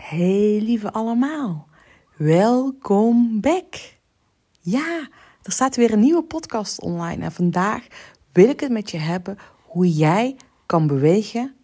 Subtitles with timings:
[0.00, 1.68] Hey lieve allemaal,
[2.16, 3.74] welkom back.
[4.60, 5.08] Ja,
[5.42, 7.86] er staat weer een nieuwe podcast online en vandaag
[8.32, 10.36] wil ik het met je hebben hoe jij
[10.66, 11.56] kan bewegen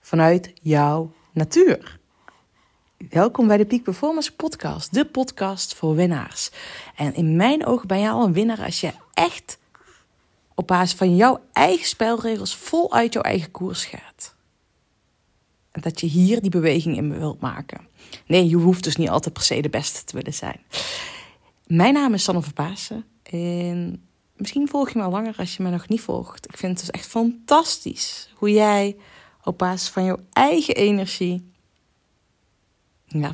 [0.00, 2.00] vanuit jouw natuur.
[3.08, 6.50] Welkom bij de Peak Performance Podcast, de podcast voor winnaars.
[6.96, 9.58] En in mijn ogen ben jij al een winnaar als je echt
[10.54, 14.36] op basis van jouw eigen spelregels voluit jouw eigen koers gaat.
[15.80, 17.80] Dat je hier die beweging in wilt maken.
[18.26, 20.60] Nee, je hoeft dus niet altijd per se de beste te willen zijn.
[21.66, 23.04] Mijn naam is Sanne Verpaassen.
[23.22, 24.02] En
[24.36, 26.48] misschien volg je me al langer als je me nog niet volgt.
[26.48, 28.96] Ik vind het dus echt fantastisch hoe jij
[29.44, 31.52] op basis van jouw eigen energie.
[33.04, 33.28] Ja,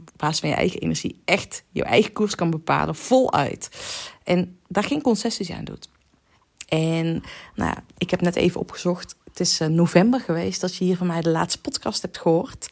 [0.00, 3.70] op basis van je eigen energie echt je eigen koers kan bepalen, voluit.
[4.24, 5.88] En daar geen concessies aan doet.
[6.70, 7.22] En
[7.54, 9.16] nou, ik heb net even opgezocht.
[9.24, 12.68] Het is eh, november geweest dat je hier van mij de laatste podcast hebt gehoord.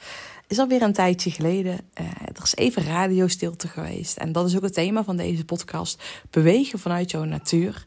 [0.46, 1.80] Is alweer een tijdje geleden.
[2.00, 4.16] Uh, er is even radiostilte geweest.
[4.16, 6.02] En dat is ook het thema van deze podcast.
[6.30, 7.84] Bewegen vanuit jouw natuur.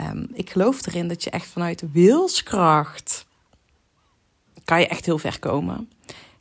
[0.00, 3.26] Um, ik geloof erin dat je echt vanuit wilskracht...
[4.64, 5.90] kan je echt heel ver komen.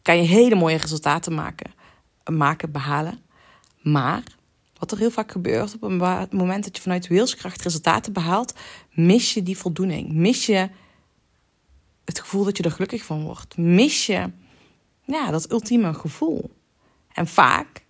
[0.01, 1.73] Kan je hele mooie resultaten maken,
[2.31, 3.21] maken behalen.
[3.81, 4.23] Maar
[4.79, 8.53] wat er heel vaak gebeurt op een moment dat je vanuit wilskracht resultaten behaalt,
[8.91, 10.11] mis je die voldoening.
[10.11, 10.69] Mis je
[12.05, 13.57] het gevoel dat je er gelukkig van wordt.
[13.57, 14.31] Mis je
[15.05, 16.49] ja, dat ultieme gevoel.
[17.13, 17.85] En vaak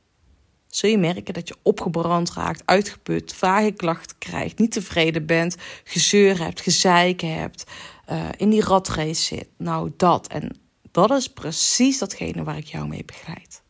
[0.67, 6.39] zul je merken dat je opgebrand raakt, uitgeput, vage klachten krijgt, niet tevreden bent, gezeur
[6.39, 7.63] hebt, gezeik hebt,
[8.09, 9.47] uh, in die ratrace zit.
[9.57, 10.27] Nou, dat.
[10.27, 10.59] En
[10.91, 13.61] dat is precies datgene waar ik jou mee begeleid.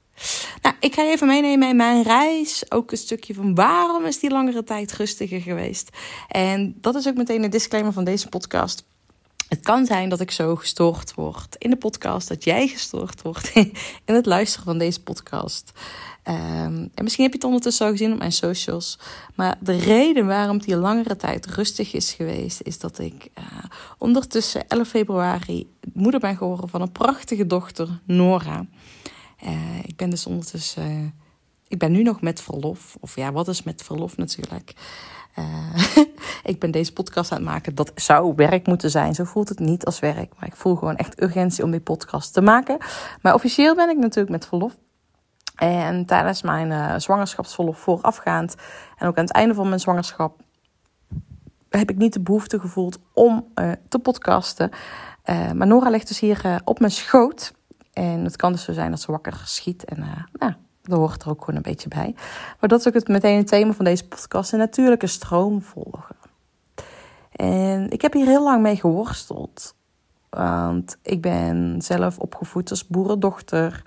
[0.61, 2.71] Nou, ik ga even meenemen in mijn reis.
[2.71, 5.89] Ook een stukje van waarom is die langere tijd rustiger geweest.
[6.27, 8.83] En dat is ook meteen de disclaimer van deze podcast.
[9.47, 13.51] Het kan zijn dat ik zo gestoord word in de podcast, dat jij gestoord wordt
[14.05, 15.71] in het luisteren van deze podcast.
[16.23, 16.33] Um,
[16.93, 18.99] en misschien heb je het ondertussen al gezien op mijn socials.
[19.35, 23.43] Maar de reden waarom het die langere tijd rustig is geweest, is dat ik uh,
[23.97, 28.65] ondertussen 11 februari moeder ben geworden van een prachtige dochter, Nora.
[29.43, 30.91] Uh, ik ben dus ondertussen.
[30.91, 31.09] Uh,
[31.67, 32.97] ik ben nu nog met verlof.
[32.99, 34.73] Of ja, wat is met verlof natuurlijk?
[35.35, 36.05] Uh,
[36.51, 37.75] ik ben deze podcast aan het maken.
[37.75, 39.15] Dat zou werk moeten zijn.
[39.15, 40.33] Zo voelt het niet als werk.
[40.39, 42.77] Maar ik voel gewoon echt urgentie om die podcast te maken.
[43.21, 44.77] Maar officieel ben ik natuurlijk met verlof.
[45.55, 48.55] En tijdens mijn zwangerschapsverlof voorafgaand.
[48.97, 50.41] En ook aan het einde van mijn zwangerschap.
[51.69, 53.53] Heb ik niet de behoefte gevoeld om
[53.89, 54.69] te podcasten.
[55.25, 57.53] maar Nora ligt dus hier op mijn schoot.
[57.97, 59.85] En het kan dus zo zijn dat ze wakker schiet.
[59.85, 60.53] En uh, nou,
[60.83, 62.15] dat hoort er ook gewoon een beetje bij.
[62.59, 64.51] Maar dat is ook het, meteen het thema van deze podcast.
[64.51, 66.15] Een natuurlijke stroom volgen.
[67.31, 69.75] En ik heb hier heel lang mee geworsteld.
[70.29, 73.83] Want ik ben zelf opgevoed als boerendochter.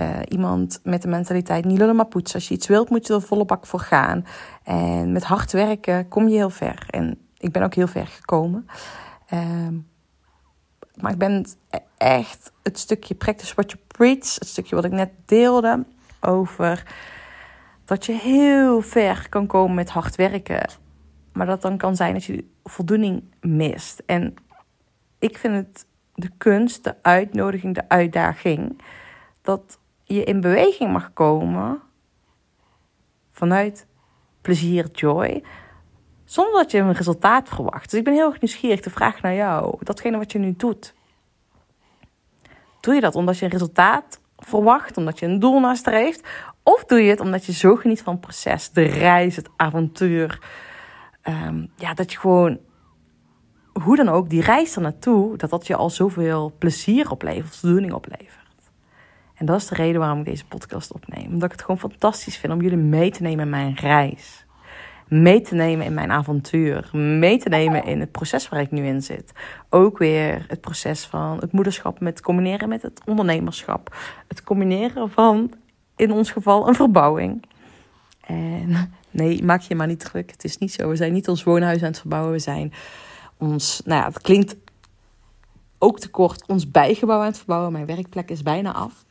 [0.00, 2.34] Uh, iemand met de mentaliteit niet lullen maar poetsen.
[2.34, 4.26] Als je iets wilt, moet je er volle bak voor gaan.
[4.62, 6.86] En met hard werken kom je heel ver.
[6.90, 8.68] En ik ben ook heel ver gekomen.
[9.34, 9.40] Uh,
[11.00, 11.46] maar ik ben
[11.96, 15.84] echt het stukje practice what you preach, het stukje wat ik net deelde
[16.20, 16.94] over
[17.84, 20.70] dat je heel ver kan komen met hard werken.
[21.32, 24.02] Maar dat dan kan zijn dat je voldoening mist.
[24.06, 24.34] En
[25.18, 28.82] ik vind het de kunst, de uitnodiging, de uitdaging
[29.42, 31.80] dat je in beweging mag komen
[33.32, 33.86] vanuit
[34.40, 35.42] plezier, joy,
[36.28, 37.90] zonder dat je een resultaat verwacht.
[37.90, 38.80] Dus ik ben heel erg nieuwsgierig.
[38.80, 40.94] De vraag naar jou, datgene wat je nu doet.
[42.80, 46.28] Doe je dat omdat je een resultaat verwacht, omdat je een doel nastreeft?
[46.62, 50.40] Of doe je het omdat je zo geniet van het proces, de reis, het avontuur?
[51.28, 52.58] Um, ja, dat je gewoon,
[53.72, 57.92] hoe dan ook, die reis er naartoe, dat dat je al zoveel plezier oplevert, voldoening
[57.92, 58.36] oplevert.
[59.34, 61.26] En dat is de reden waarom ik deze podcast opneem.
[61.26, 64.46] Omdat ik het gewoon fantastisch vind om jullie mee te nemen in mijn reis
[65.08, 66.90] mee te nemen in mijn avontuur.
[66.92, 69.32] Mee te nemen in het proces waar ik nu in zit.
[69.68, 73.96] Ook weer het proces van het moederschap met combineren met het ondernemerschap.
[74.28, 75.52] Het combineren van,
[75.96, 77.44] in ons geval, een verbouwing.
[78.20, 80.30] En nee, maak je maar niet druk.
[80.30, 80.88] Het is niet zo.
[80.88, 82.32] We zijn niet ons woonhuis aan het verbouwen.
[82.32, 82.72] We zijn
[83.36, 84.56] ons, nou ja, het klinkt
[85.78, 87.72] ook te kort, ons bijgebouw aan het verbouwen.
[87.72, 89.04] Mijn werkplek is bijna af.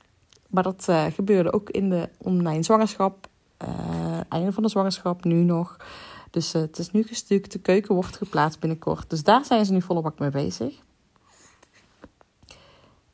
[0.47, 3.27] Maar dat uh, gebeurde ook in de, om mijn zwangerschap
[3.61, 3.96] uh,
[4.29, 5.77] einde van de zwangerschap nu nog.
[6.31, 7.51] Dus uh, het is nu gestuukt.
[7.51, 9.09] De keuken wordt geplaatst binnenkort.
[9.09, 10.75] Dus daar zijn ze nu bak mee bezig.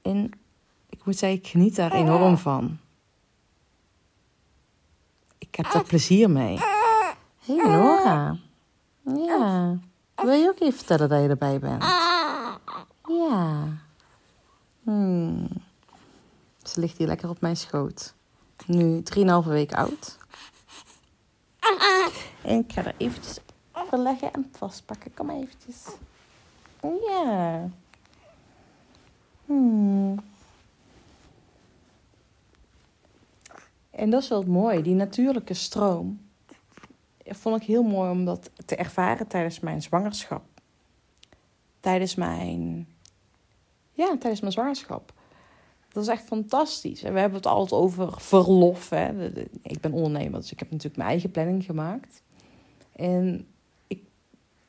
[0.01, 0.31] En
[0.89, 2.77] ik moet zeggen, ik geniet daar enorm van.
[5.37, 6.57] Ik heb daar plezier mee.
[7.45, 8.37] Hé hey, Nora.
[9.03, 9.77] Ja.
[10.15, 11.83] Wil je ook even vertellen dat je erbij bent?
[13.07, 13.67] Ja.
[14.83, 15.47] Hmm.
[16.63, 18.13] Ze ligt hier lekker op mijn schoot.
[18.65, 20.17] Nu 3,5 weken oud.
[22.43, 23.39] En ik ga er eventjes
[23.73, 25.13] verleggen en vastpakken.
[25.13, 25.87] Kom maar eventjes.
[26.81, 27.69] Ja.
[29.45, 30.19] Hmm.
[33.89, 36.21] En dat is wel mooi, die natuurlijke stroom.
[37.25, 40.43] Vond ik heel mooi om dat te ervaren tijdens mijn zwangerschap.
[41.79, 42.87] Tijdens mijn.
[43.91, 45.13] Ja, tijdens mijn zwangerschap.
[45.91, 47.03] Dat is echt fantastisch.
[47.03, 48.89] En we hebben het altijd over verlof.
[48.89, 49.31] Hè.
[49.61, 52.21] Ik ben ondernemer, dus ik heb natuurlijk mijn eigen planning gemaakt.
[52.95, 53.47] En
[53.87, 54.01] ik,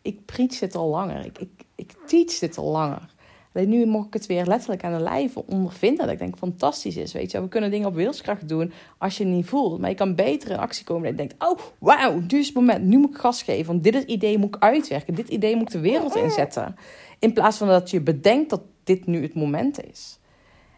[0.03, 1.25] ik preach dit al langer.
[1.25, 3.15] Ik, ik, ik teach dit al langer.
[3.55, 6.05] Alleen nu mocht ik het weer letterlijk aan de lijve ondervinden.
[6.05, 7.12] Dat ik denk fantastisch is.
[7.12, 9.81] Weet je, we kunnen dingen op wilskracht doen als je het niet voelt.
[9.81, 11.05] Maar je kan beter in actie komen.
[11.05, 12.85] En je denkt: oh, wauw, nu is het moment.
[12.85, 13.67] Nu moet ik gas geven.
[13.67, 15.15] Want dit idee moet ik uitwerken.
[15.15, 16.76] Dit idee moet ik de wereld inzetten.
[17.19, 20.19] In plaats van dat je bedenkt dat dit nu het moment is.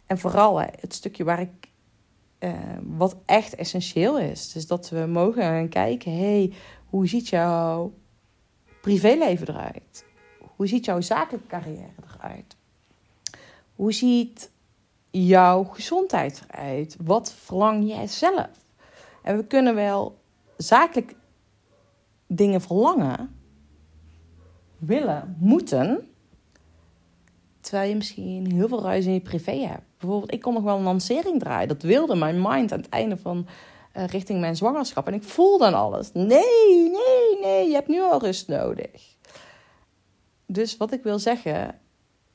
[0.07, 1.51] En vooral hè, het stukje waar ik.
[2.41, 2.53] Uh,
[2.83, 4.53] wat echt essentieel is.
[4.53, 6.53] Dus dat we mogen gaan kijken: hey,
[6.87, 7.93] hoe ziet jouw
[8.81, 10.05] privéleven eruit?
[10.57, 12.57] Hoe ziet jouw zakelijke carrière eruit?
[13.75, 14.51] Hoe ziet
[15.11, 16.97] jouw gezondheid eruit?
[17.01, 18.51] Wat verlang jij zelf?
[19.23, 20.19] En we kunnen wel
[20.57, 21.15] zakelijk
[22.27, 23.37] dingen verlangen,
[24.79, 26.09] willen, moeten,
[27.61, 29.85] terwijl je misschien heel veel ruis in je privé hebt.
[29.99, 31.69] Bijvoorbeeld, ik kon nog wel een lancering draaien.
[31.69, 33.47] Dat wilde mijn mind aan het einde van
[33.97, 35.07] uh, richting mijn zwangerschap.
[35.07, 36.13] En ik voel dan alles.
[36.13, 39.17] Nee, nee, nee, je hebt nu al rust nodig.
[40.47, 41.79] Dus wat ik wil zeggen,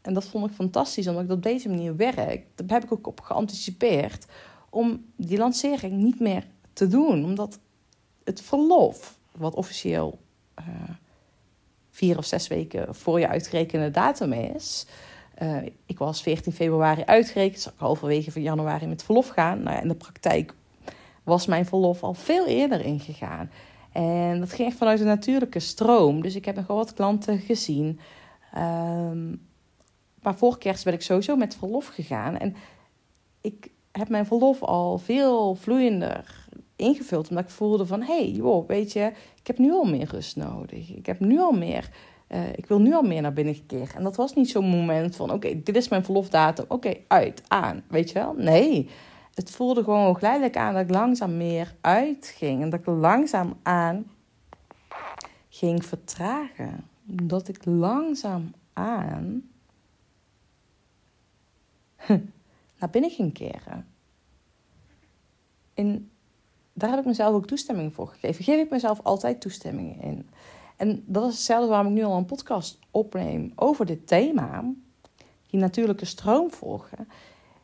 [0.02, 2.46] en dat vond ik fantastisch, omdat ik op deze manier werk.
[2.56, 4.25] Daar heb ik ook op geanticipeerd.
[4.69, 7.24] Om die lancering niet meer te doen.
[7.24, 7.60] Omdat
[8.24, 10.19] het verlof, wat officieel
[10.60, 10.66] uh,
[11.90, 14.86] vier of zes weken voor je uitgerekende datum is.
[15.42, 19.63] Uh, ik was 14 februari uitgerekend, zou ik halverwege van januari met verlof gaan.
[19.63, 20.54] Nou ja, in de praktijk
[21.24, 23.52] was mijn verlof al veel eerder ingegaan.
[23.92, 26.22] En dat ging echt vanuit een natuurlijke stroom.
[26.22, 28.00] Dus ik heb nog wel wat klanten gezien.
[28.58, 29.50] Um,
[30.22, 32.38] maar voor kerst ben ik sowieso met verlof gegaan.
[32.38, 32.56] En
[33.42, 37.30] ik heb mijn verlof al veel vloeiender ingevuld.
[37.30, 40.36] Omdat ik voelde van, hé, hey, joh, weet je, ik heb nu al meer rust
[40.36, 40.90] nodig.
[40.96, 41.90] Ik heb nu al meer,
[42.30, 43.96] uh, ik wil nu al meer naar binnen keren.
[43.96, 46.66] En dat was niet zo'n moment van, oké, dit is mijn verlofdatum.
[46.68, 48.34] Oké, uit, aan, weet je wel?
[48.38, 48.90] Nee,
[49.33, 52.62] het voelde gewoon geleidelijk aan dat ik langzaam meer uitging.
[52.62, 54.12] En dat ik langzaam aan
[55.50, 56.88] ging vertragen.
[57.04, 59.50] Dat ik langzaam aan
[62.80, 63.88] naar binnen ging keren.
[65.74, 66.12] En
[66.74, 68.44] daar heb ik mezelf ook toestemming voor gegeven.
[68.44, 70.30] Geef ik mezelf altijd toestemming in.
[70.77, 74.74] En dat is hetzelfde waarom ik nu al een podcast opneem over dit thema.
[75.50, 77.07] Die natuurlijke stroom volgen.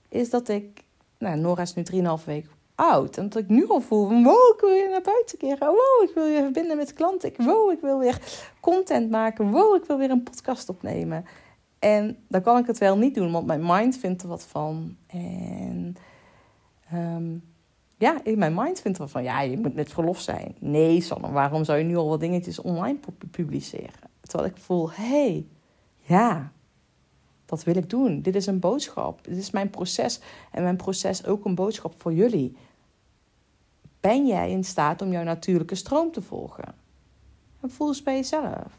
[0.10, 0.84] Is dat ik,
[1.20, 3.18] nou, Nora is nu 3,5 weken oud.
[3.18, 5.68] En dat ik nu al voel van, wow, ik wil je naar buiten keren.
[5.68, 7.34] Wow, ik wil je verbinden met klanten.
[7.38, 8.22] Wow, ik wil weer
[8.60, 9.52] content maken.
[9.52, 11.26] Wow, ik wil weer een podcast opnemen.
[11.80, 14.96] En dan kan ik het wel niet doen, want mijn mind vindt er wat van.
[15.08, 15.96] En
[16.94, 17.44] um,
[17.98, 19.24] ja, mijn mind vindt er van.
[19.24, 20.56] Ja, je moet net verlof zijn.
[20.60, 23.00] Nee, Sanne, waarom zou je nu al wat dingetjes online
[23.32, 24.10] publiceren?
[24.22, 25.48] Terwijl ik voel, hé, hey,
[26.02, 26.52] ja,
[27.48, 28.22] dat wil ik doen.
[28.22, 29.24] Dit is een boodschap.
[29.24, 30.20] Dit is mijn proces.
[30.52, 32.58] En mijn proces ook een boodschap voor jullie.
[34.00, 36.76] Ben jij in staat om jouw natuurlijke stroom te volgen?
[37.62, 38.78] En voel eens bij jezelf.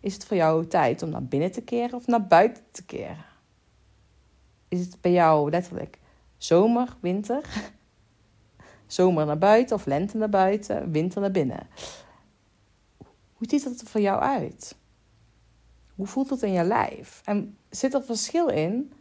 [0.00, 3.24] Is het voor jou tijd om naar binnen te keren of naar buiten te keren?
[4.68, 5.98] Is het bij jou letterlijk
[6.36, 7.42] zomer, winter?
[8.86, 11.66] Zomer naar buiten of lente naar buiten, winter naar binnen?
[13.32, 14.76] Hoe ziet dat er voor jou uit?
[15.96, 17.20] Hoe voelt het in je lijf?
[17.24, 18.92] En zit er verschil in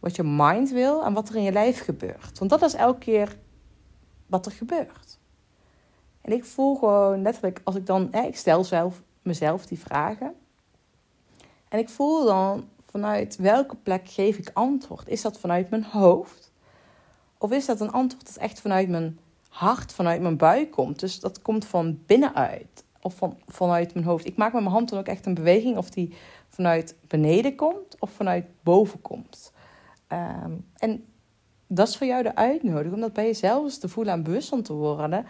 [0.00, 2.38] wat je mind wil en wat er in je lijf gebeurt?
[2.38, 3.38] Want dat is elke keer
[4.26, 5.18] wat er gebeurt.
[6.20, 10.34] En ik voel gewoon letterlijk, als ik dan, ik stel zelf mezelf die vragen.
[11.68, 15.08] En ik voel dan vanuit welke plek geef ik antwoord.
[15.08, 16.52] Is dat vanuit mijn hoofd?
[17.38, 19.18] Of is dat een antwoord dat echt vanuit mijn
[19.48, 21.00] hart, vanuit mijn buik komt?
[21.00, 24.26] Dus dat komt van binnenuit of van, vanuit mijn hoofd.
[24.26, 26.14] Ik maak met mijn hand dan ook echt een beweging of die
[26.48, 29.52] vanuit beneden komt of vanuit boven komt.
[30.06, 31.04] Ehm, en
[31.66, 34.64] dat is voor jou de uitnodiging om dat bij jezelf eens te voelen en bewust
[34.64, 35.26] te worden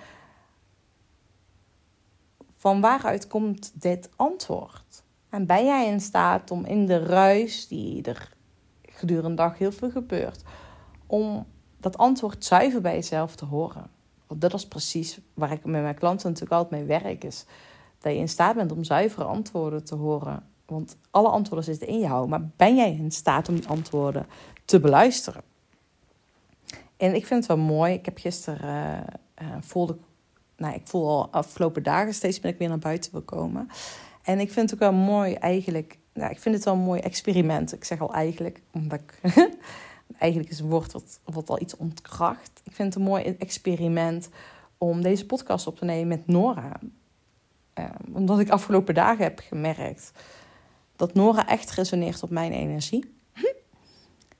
[2.63, 5.03] van waaruit komt dit antwoord?
[5.29, 8.33] En ben jij in staat om in de ruis die er
[8.83, 10.43] gedurende de dag heel veel gebeurt,
[11.07, 11.47] om
[11.81, 13.91] dat antwoord zuiver bij jezelf te horen?
[14.33, 17.45] Want dat is precies waar ik met mijn klanten natuurlijk altijd mee werk, is
[17.99, 20.47] dat je in staat bent om zuivere antwoorden te horen.
[20.67, 24.27] Want alle antwoorden zitten in jou, maar ben jij in staat om die antwoorden
[24.65, 25.43] te beluisteren?
[26.97, 27.93] En ik vind het wel mooi.
[27.93, 29.05] Ik heb gisteren,
[29.43, 29.97] uh, voelde,
[30.57, 33.69] nou, ik voel al afgelopen dagen steeds ben ik weer naar buiten wil komen.
[34.23, 37.01] En ik vind het ook wel mooi eigenlijk, nou, ik vind het wel een mooi
[37.01, 37.73] experiment.
[37.73, 39.21] Ik zeg al eigenlijk, omdat ik,
[40.19, 42.61] eigenlijk is een woord wat, wat al iets ontkracht.
[42.65, 44.29] Ik vind het een mooi experiment
[44.79, 46.81] om deze podcast op te nemen met Nora.
[47.79, 50.13] Uh, omdat ik afgelopen dagen heb gemerkt
[50.97, 53.15] dat Nora echt resoneert op mijn energie.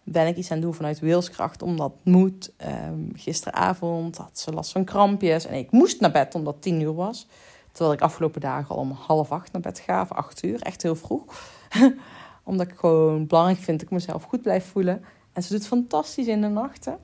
[0.05, 2.53] Ben ik iets aan het doen vanuit wilskracht, omdat moet.
[2.87, 6.81] Um, gisteravond had ze last van krampjes en ik moest naar bed omdat het tien
[6.81, 7.27] uur was.
[7.73, 10.97] Terwijl ik afgelopen dagen al om half acht naar bed ga, acht uur, echt heel
[10.97, 11.25] vroeg.
[12.45, 15.05] omdat ik gewoon belangrijk vind dat ik mezelf goed blijf voelen.
[15.33, 16.99] En ze doet fantastisch in de nachten.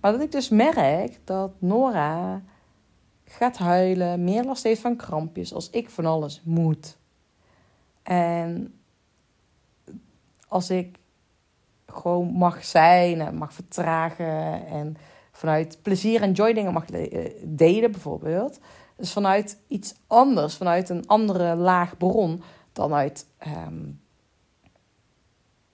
[0.00, 2.42] Maar dat ik dus merk dat Nora
[3.24, 6.98] gaat huilen, meer last heeft van krampjes als ik van alles moet.
[8.02, 8.74] En
[10.48, 10.98] als ik
[11.86, 14.96] gewoon mag zijn en mag vertragen en
[15.32, 18.58] vanuit plezier en joy dingen mag eh, delen bijvoorbeeld.
[18.96, 23.90] Dus vanuit iets anders, vanuit een andere laag bron dan uit, ehm,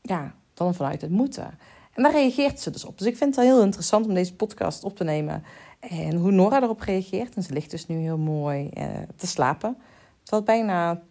[0.00, 1.58] ja, dan vanuit het moeten.
[1.94, 2.99] En daar reageert ze dus op.
[2.99, 5.44] Dus ik vind het heel interessant om deze podcast op te nemen.
[5.80, 7.34] En hoe Nora erop reageert.
[7.34, 9.76] En ze ligt dus nu heel mooi eh, te slapen.
[10.23, 11.02] Terwijl het bijna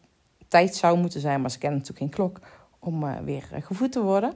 [0.47, 2.39] tijd zou moeten zijn, maar ze kennen natuurlijk geen klok
[2.79, 4.33] om uh, weer gevoed te worden.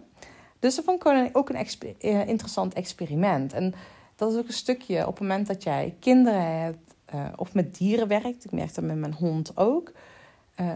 [0.60, 1.68] Dus dat vond ik ook een
[2.02, 3.54] uh, interessant experiment.
[3.54, 3.74] En
[4.16, 6.94] dat is ook een stukje op het moment dat jij kinderen hebt
[7.36, 8.46] of met dieren werkt.
[8.46, 9.92] Ik merk dat met mijn hond ook.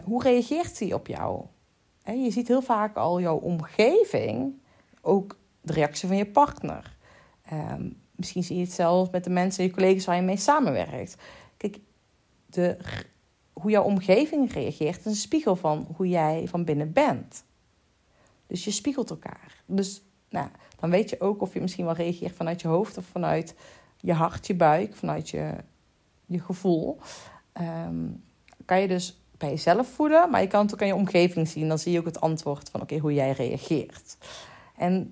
[0.03, 1.45] hoe reageert hij op jou?
[2.05, 4.62] Je ziet heel vaak al jouw omgeving,
[5.01, 6.98] ook de reactie van je partner.
[7.46, 11.15] Ehm, misschien zie je het zelfs met de mensen, je collega's waar je mee samenwerkt.
[11.58, 11.79] Kijk,
[12.46, 12.77] de,
[13.53, 17.43] hoe jouw omgeving reageert is een spiegel van hoe jij van binnen bent.
[18.48, 19.63] Dus je spiegelt elkaar.
[19.65, 20.48] Dus nou,
[20.79, 23.55] dan weet je ook of je misschien wel reageert vanuit je hoofd of vanuit
[23.98, 25.55] je hart, je buik, vanuit je,
[26.25, 27.00] je gevoel.
[27.53, 28.08] Ehm,
[28.65, 31.67] kan je dus bij jezelf voelen, maar je kan het ook aan je omgeving zien.
[31.67, 34.17] Dan zie je ook het antwoord van oké, hoe jij reageert.
[34.77, 35.12] En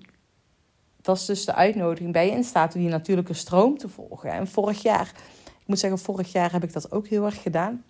[1.02, 2.12] dat is dus de uitnodiging.
[2.12, 4.30] Ben je in staat om die natuurlijke stroom te volgen?
[4.30, 5.12] En vorig jaar,
[5.60, 7.84] ik moet zeggen, vorig jaar heb ik dat ook heel erg gedaan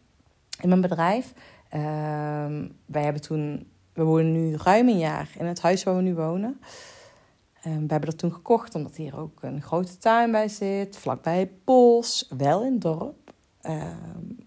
[0.60, 1.32] in mijn bedrijf.
[1.74, 1.80] Uh,
[2.86, 6.14] wij hebben toen, we wonen nu ruim een jaar in het huis waar we nu
[6.14, 6.60] wonen.
[6.60, 11.50] Uh, we hebben dat toen gekocht omdat hier ook een grote tuin bij zit, vlakbij
[11.64, 13.32] bos, wel in dorp,
[13.62, 13.82] uh,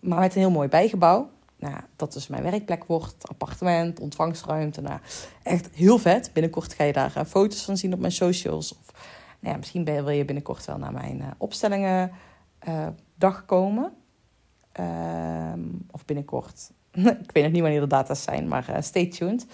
[0.01, 1.29] maar met een heel mooi bijgebouw.
[1.63, 4.81] Nou, dat dus mijn werkplek wordt, appartement, ontvangstruimte.
[4.81, 4.99] Nou,
[5.43, 6.29] echt heel vet.
[6.33, 8.71] Binnenkort ga je daar uh, foto's van zien op mijn socials.
[8.71, 8.93] Of
[9.39, 12.11] nou ja, misschien wil je binnenkort wel naar mijn uh, opstellingen
[12.67, 13.93] uh, dag komen.
[14.71, 15.59] Ehm,
[15.91, 16.71] of binnenkort.
[17.25, 19.45] ik weet nog niet wanneer de data's zijn, maar stay tuned.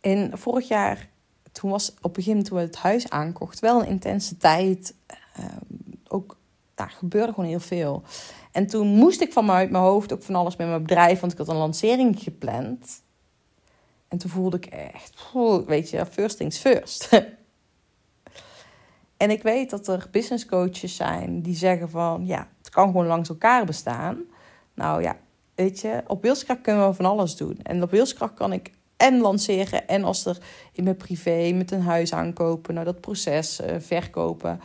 [0.00, 1.08] In vorig jaar,
[1.52, 4.94] toen was op het begin toen we het huis aankochten, wel een intense tijd.
[5.38, 6.39] Um, ook
[6.80, 8.02] daar gebeurde gewoon heel veel.
[8.52, 11.20] En toen moest ik van mij uit mijn hoofd ook van alles met mijn bedrijf,
[11.20, 13.02] want ik had een lancering gepland.
[14.08, 15.32] En toen voelde ik echt,
[15.66, 17.08] weet je, first things first.
[19.22, 23.06] en ik weet dat er business coaches zijn die zeggen van, ja, het kan gewoon
[23.06, 24.18] langs elkaar bestaan.
[24.74, 25.16] Nou ja,
[25.54, 27.58] weet je, op wilskracht kunnen we van alles doen.
[27.62, 30.38] En op wilskracht kan ik en lanceren en als er
[30.72, 34.60] in mijn privé met een huis aankopen, nou dat proces uh, verkopen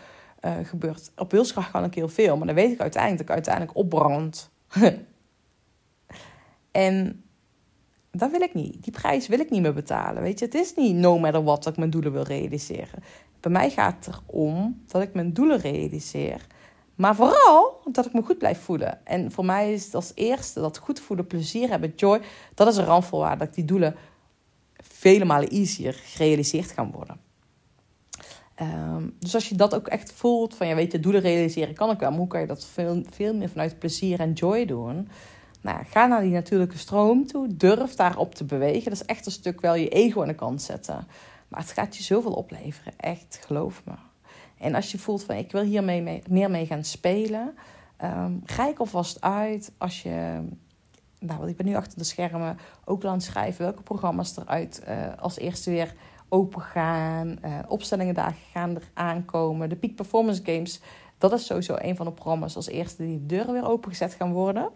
[0.45, 1.11] uh, gebeurt.
[1.15, 4.49] Op wilskracht kan ik heel veel, maar dan weet ik uiteindelijk dat ik uiteindelijk opbrand.
[6.71, 7.23] en
[8.11, 8.83] dat wil ik niet.
[8.83, 10.21] Die prijs wil ik niet meer betalen.
[10.21, 13.03] Weet je, het is niet no matter what dat ik mijn doelen wil realiseren.
[13.39, 16.47] Bij mij gaat het erom dat ik mijn doelen realiseer.
[16.95, 19.05] Maar vooral dat ik me goed blijf voelen.
[19.05, 22.21] En voor mij is het als eerste dat goed voelen, plezier hebben, joy.
[22.53, 23.95] Dat is een randvoorwaarde dat die doelen
[24.75, 27.19] vele malen easier gerealiseerd gaan worden.
[28.61, 31.91] Um, dus als je dat ook echt voelt, van ja, weet je, doelen realiseren kan
[31.91, 35.09] ik wel, maar hoe kan je dat veel, veel meer vanuit plezier en joy doen?
[35.61, 38.83] Nou, ga naar die natuurlijke stroom toe, durf daarop te bewegen.
[38.83, 41.07] Dat is echt een stuk wel je ego aan de kant zetten.
[41.47, 43.93] Maar het gaat je zoveel opleveren, echt, geloof me.
[44.57, 47.55] En als je voelt van ik wil hier mee, meer mee gaan spelen,
[48.03, 50.41] um, ik alvast uit als je
[51.19, 54.81] nou, want ik ben nu achter de schermen ook aan het schrijven welke programma's eruit
[54.87, 55.93] uh, als eerste weer
[56.29, 57.37] open gaan.
[57.45, 59.69] Uh, opstellingendagen gaan er aankomen.
[59.69, 60.79] De Peak Performance Games,
[61.17, 64.31] dat is sowieso een van de programma's als eerste die de deuren weer opengezet gaan
[64.31, 64.69] worden.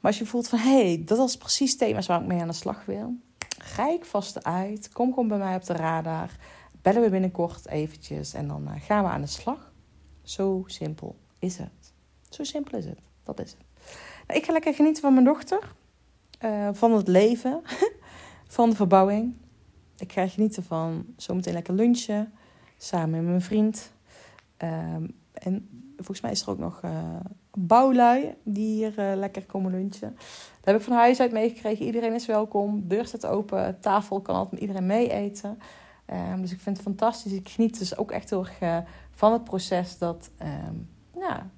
[0.00, 2.48] Maar als je voelt van, hé, hey, dat is precies thema's waar ik mee aan
[2.48, 3.14] de slag wil.
[3.94, 4.92] Ik vast uit.
[4.92, 6.30] Kom gewoon bij mij op de radar.
[6.82, 9.72] Bellen we binnenkort eventjes en dan uh, gaan we aan de slag.
[10.22, 11.92] Zo simpel is het.
[12.28, 13.00] Zo simpel is het.
[13.22, 13.60] Dat is het.
[14.26, 15.74] Nou, ik ga lekker genieten van mijn dochter.
[16.44, 17.62] Uh, van het leven.
[18.48, 19.34] van de verbouwing.
[19.96, 22.32] Ik ga genieten van zometeen lekker lunchen.
[22.76, 23.92] Samen met mijn vriend.
[24.56, 27.16] Ehm, en volgens mij is er ook nog uh,
[27.50, 30.14] bouwlui die hier uh, lekker komen lunchen.
[30.56, 31.86] Dat heb ik van huis uit meegekregen.
[31.86, 32.88] Iedereen is welkom.
[32.88, 33.80] Deur staat open.
[33.80, 35.58] Tafel kan altijd met iedereen mee eten.
[36.32, 37.32] Um, dus ik vind het fantastisch.
[37.32, 38.78] Ik geniet dus ook echt heel erg uh,
[39.10, 41.50] van het proces dat um, ja,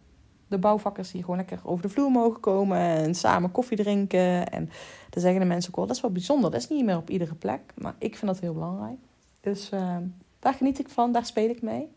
[0.54, 4.50] de bouwvakkers hier gewoon lekker over de vloer mogen komen en samen koffie drinken.
[4.50, 4.70] En
[5.10, 6.50] dan zeggen de mensen ook wel, dat is wel bijzonder.
[6.50, 8.98] Dat is niet meer op iedere plek, maar ik vind dat heel belangrijk.
[9.40, 9.96] Dus uh,
[10.38, 11.88] daar geniet ik van, daar speel ik mee.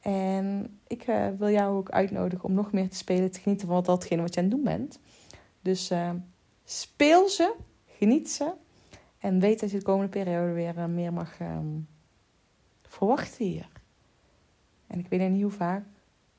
[0.00, 3.82] En ik uh, wil jou ook uitnodigen om nog meer te spelen, te genieten van
[3.82, 4.98] datgene wat je aan het doen bent.
[5.62, 6.10] Dus uh,
[6.64, 7.54] speel ze,
[7.86, 8.52] geniet ze.
[9.18, 11.88] En weet dat je de komende periode weer meer mag um,
[12.82, 13.68] verwachten hier.
[14.86, 15.84] En ik weet niet hoe vaak.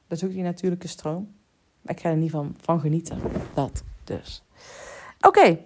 [0.08, 1.34] Dat is ook die natuurlijke stroom.
[1.90, 3.22] Maar ik ga er niet van, van genieten.
[3.54, 4.44] Dat dus.
[5.22, 5.28] Oké.
[5.28, 5.66] Okay.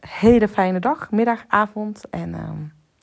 [0.00, 2.10] Hele fijne dag, middag, avond.
[2.10, 2.50] En uh,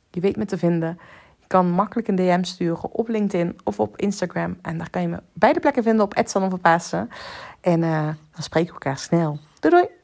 [0.10, 1.00] je weet me te vinden.
[1.40, 4.58] Je kan makkelijk een DM sturen op LinkedIn of op Instagram.
[4.62, 7.10] En daar kan je me beide plekken vinden op Edson Pasen.
[7.62, 9.40] En uh, dan spreken we elkaar snel.
[9.60, 10.03] Doei doei!